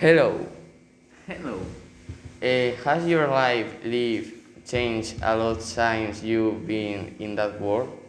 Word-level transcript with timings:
Hello. 0.00 0.46
Hello. 1.26 1.60
Uh, 2.40 2.74
has 2.84 3.06
your 3.06 3.28
life 3.28 3.84
lived 3.84 4.32
changed 4.66 5.16
a 5.20 5.36
lot 5.36 5.60
since 5.60 6.22
you've 6.22 6.66
been 6.66 7.16
in 7.18 7.34
that 7.34 7.60
world? 7.60 8.00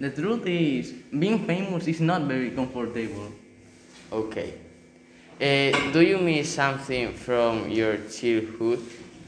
The 0.00 0.08
truth 0.08 0.46
is, 0.46 0.92
being 0.92 1.44
famous 1.44 1.86
is 1.86 2.00
not 2.00 2.22
very 2.22 2.50
comfortable. 2.50 3.30
Okay. 4.10 4.54
Uh, 5.36 5.92
do 5.92 6.00
you 6.00 6.16
miss 6.16 6.54
something 6.54 7.12
from 7.12 7.68
your 7.68 7.98
childhood? 8.08 8.80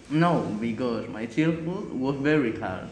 No, 0.09 0.41
because 0.59 1.11
my 1.11 1.27
childhood 1.27 1.93
was 1.93 2.17
very 2.17 2.59
hard. 2.59 2.89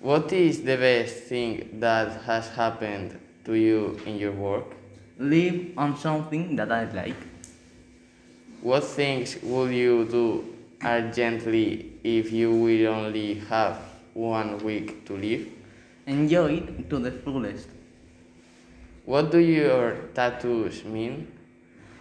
What 0.00 0.30
is 0.34 0.60
the 0.60 0.76
best 0.76 1.16
thing 1.32 1.80
that 1.80 2.24
has 2.24 2.46
happened 2.50 3.18
to 3.46 3.54
you 3.54 3.98
in 4.04 4.18
your 4.18 4.32
work? 4.32 4.66
Live 5.18 5.72
on 5.78 5.96
something 5.96 6.56
that 6.56 6.70
I 6.70 6.84
like. 6.92 7.32
What 8.64 8.82
things 8.82 9.36
would 9.42 9.72
you 9.74 10.06
do 10.06 10.56
urgently 10.82 11.92
if 12.02 12.32
you 12.32 12.50
will 12.50 12.86
only 12.88 13.34
have 13.50 13.76
one 14.14 14.56
week 14.64 15.04
to 15.04 15.18
live? 15.18 15.48
Enjoy 16.06 16.54
it 16.54 16.88
to 16.88 16.98
the 16.98 17.10
fullest. 17.10 17.68
What 19.04 19.30
do 19.30 19.38
your 19.38 20.08
tattoos 20.14 20.82
mean? 20.82 21.30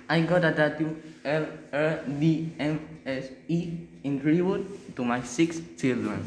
I 0.07 0.21
got 0.21 0.45
a 0.45 0.53
tattoo 0.53 0.95
L 1.25 1.47
R 1.73 1.99
D 2.07 2.53
M 2.57 2.79
S 3.05 3.25
E 3.49 3.73
in 4.05 4.21
tribute 4.21 4.95
to 4.95 5.03
my 5.03 5.21
six 5.21 5.59
children. 5.77 6.23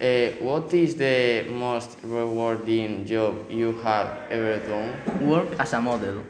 Uh, 0.00 0.32
what 0.40 0.72
is 0.72 0.96
the 0.96 1.44
most 1.50 1.98
rewarding 2.02 3.04
job 3.04 3.50
you 3.50 3.74
have 3.84 4.16
ever 4.30 4.56
done? 4.66 5.28
Work 5.28 5.60
as 5.60 5.74
a 5.74 5.82
model. 5.82 6.22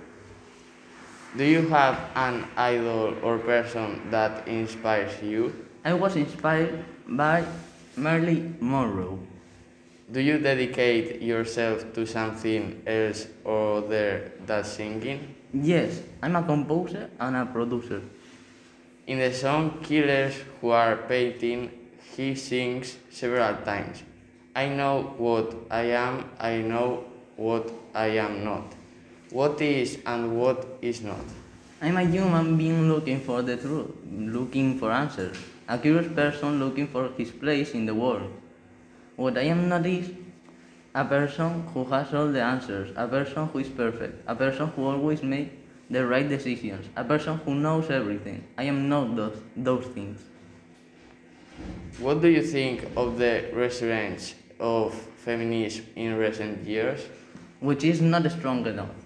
Do 1.35 1.45
you 1.45 1.69
have 1.69 1.99
an 2.15 2.47
idol 2.57 3.15
or 3.23 3.39
person 3.39 4.11
that 4.11 4.47
inspires 4.47 5.23
you? 5.23 5.67
I 5.85 5.93
was 5.95 6.17
inspired 6.17 6.85
by 7.07 7.45
Marilyn 7.97 8.57
Monroe. 8.61 9.19
Do 10.11 10.21
you 10.21 10.39
dedicate 10.39 11.21
yourself 11.21 11.93
to 11.95 12.07
something 12.07 12.83
else 12.87 13.27
or 13.45 13.79
other 13.79 14.33
than 14.47 14.65
singing? 14.65 15.35
Yes, 15.53 16.01
I'm 16.23 16.37
a 16.37 16.43
composer 16.43 17.11
and 17.19 17.37
a 17.37 17.45
producer. 17.45 18.03
In 19.07 19.19
the 19.19 19.33
song 19.33 19.81
Killers 19.83 20.35
Who 20.61 20.71
Are 20.71 20.97
Partying, 20.97 21.71
he 22.17 22.35
sings 22.35 22.97
several 23.11 23.57
times 23.65 24.03
I 24.55 24.69
know 24.69 25.15
what 25.19 25.55
I 25.71 25.93
am, 25.93 26.31
I 26.41 26.59
know 26.59 27.05
what 27.37 27.71
I 27.95 28.17
am 28.17 28.43
not. 28.43 28.75
What 29.31 29.61
is 29.61 29.99
and 30.07 30.39
what 30.39 30.79
is 30.81 31.03
not. 31.03 31.25
I'm 31.83 31.97
a 31.97 32.05
human 32.05 32.57
being 32.57 32.89
looking 32.89 33.21
for 33.21 33.43
the 33.43 33.57
truth, 33.57 33.91
looking 34.09 34.79
for 34.79 34.93
answers, 34.93 35.37
a 35.69 35.77
curious 35.79 36.13
person 36.13 36.61
looking 36.61 36.87
for 36.87 37.11
his 37.19 37.33
place 37.33 37.73
in 37.73 37.87
the 37.87 37.95
world. 37.95 38.31
What 39.17 39.37
I 39.37 39.43
am 39.43 39.69
not 39.69 39.85
is 39.85 40.11
a 40.95 41.05
person 41.05 41.67
who 41.75 41.85
has 41.87 42.15
all 42.15 42.29
the 42.29 42.41
answers, 42.41 42.93
a 42.97 43.09
person 43.09 43.49
who 43.49 43.59
is 43.59 43.69
perfect, 43.69 44.23
a 44.29 44.35
person 44.35 44.69
who 44.69 44.85
always 44.85 45.23
makes 45.25 45.51
the 45.91 46.07
right 46.07 46.29
decisions, 46.29 46.87
a 46.97 47.03
person 47.03 47.39
who 47.39 47.57
knows 47.57 47.91
everything. 47.91 48.45
I 48.57 48.63
am 48.65 48.89
not 48.89 49.17
those, 49.17 49.39
those 49.57 49.87
things. 49.87 50.21
What 51.99 52.23
do 52.23 52.29
you 52.29 52.43
think 52.43 52.87
of 52.97 53.19
the 53.19 53.51
resurgence 53.53 54.35
of 54.61 54.95
feminism 55.17 55.85
in 55.97 56.15
recent 56.15 56.65
years? 56.65 57.01
Which 57.59 57.83
is 57.83 58.01
not 58.01 58.31
strong 58.31 58.65
enough. 58.67 59.06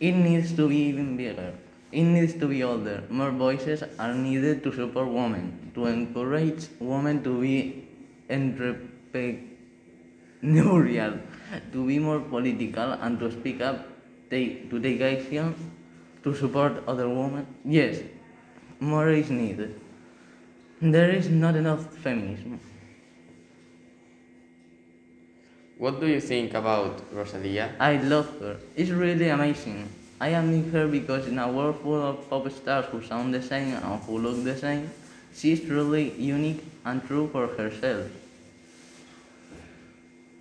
It 0.00 0.12
needs 0.12 0.54
to 0.56 0.68
be 0.68 0.76
even 0.76 1.18
bigger. 1.18 1.52
It 1.92 2.04
needs 2.04 2.34
to 2.34 2.46
be 2.48 2.62
older. 2.62 3.02
More 3.10 3.30
voices 3.30 3.82
are 3.98 4.14
needed 4.14 4.62
to 4.62 4.72
support 4.72 5.08
women, 5.08 5.72
to 5.74 5.84
encourage 5.86 6.68
women 6.78 7.22
to 7.24 7.40
be 7.40 7.88
entrepreneurial, 8.30 11.20
to 11.72 11.86
be 11.86 11.98
more 11.98 12.20
political, 12.20 12.92
and 12.92 13.18
to 13.18 13.30
speak 13.30 13.60
up, 13.60 13.86
take, 14.30 14.70
to 14.70 14.80
take 14.80 15.02
action, 15.02 15.54
to 16.24 16.34
support 16.34 16.82
other 16.86 17.08
women. 17.08 17.46
Yes, 17.64 18.00
more 18.78 19.10
is 19.10 19.30
needed. 19.30 19.80
There 20.80 21.10
is 21.10 21.28
not 21.28 21.56
enough 21.56 21.92
feminism. 21.98 22.60
What 25.80 25.98
do 25.98 26.06
you 26.06 26.20
think 26.20 26.52
about 26.52 27.00
Rosalia? 27.10 27.70
I 27.80 27.96
love 27.96 28.28
her. 28.40 28.58
It's 28.76 28.90
really 28.90 29.30
amazing. 29.30 29.88
I 30.20 30.34
admire 30.34 30.68
her 30.72 30.86
because 30.86 31.26
in 31.26 31.38
a 31.38 31.50
world 31.50 31.80
full 31.80 32.02
of 32.02 32.28
pop 32.28 32.52
stars 32.52 32.84
who 32.92 33.00
sound 33.02 33.32
the 33.32 33.40
same 33.40 33.72
and 33.72 34.02
who 34.02 34.18
look 34.18 34.44
the 34.44 34.54
same, 34.54 34.90
she's 35.34 35.64
truly 35.64 36.10
unique 36.20 36.62
and 36.84 37.02
true 37.06 37.30
for 37.32 37.46
herself. 37.46 38.12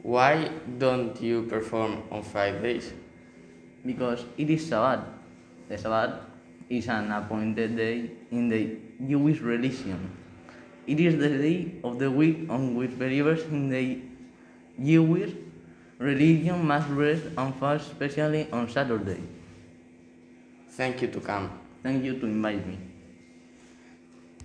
Why 0.04 0.52
don't 0.78 1.16
you 1.22 1.44
perform 1.44 2.04
on 2.12 2.22
Fridays? 2.22 2.92
Because 3.86 4.26
it 4.38 4.50
is 4.50 4.68
Sabbath. 4.68 5.08
The 5.70 5.78
Sabbath 5.78 6.20
is 6.68 6.90
an 6.90 7.14
appointed 7.14 7.78
day 7.78 8.12
in 8.30 8.50
the 8.50 8.76
Jewish 9.08 9.40
religion. 9.40 10.12
It 10.86 11.00
is 11.00 11.16
the 11.16 11.30
day 11.30 11.80
of 11.82 11.98
the 11.98 12.12
week 12.12 12.50
on 12.50 12.76
which 12.76 13.00
believers 13.00 13.44
in 13.44 13.70
the 13.70 14.02
Jewish 14.84 15.34
religion 16.00 16.66
must 16.66 16.88
rest 16.90 17.23
and 17.38 17.56
fast, 17.56 17.91
especially 17.91 18.47
on 18.51 18.69
Saturday. 18.69 19.22
Thank 20.69 21.01
you 21.01 21.09
to 21.09 21.19
come. 21.19 21.51
Thank 21.84 22.03
you 22.03 22.19
to 22.19 22.25
invite 22.25 22.66
me. 22.66 22.78